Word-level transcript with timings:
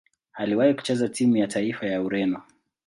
Aliwahi 0.33 0.73
kucheza 0.73 1.09
timu 1.09 1.37
ya 1.37 1.47
taifa 1.47 1.85
ya 1.87 2.01
Ureno. 2.01 2.41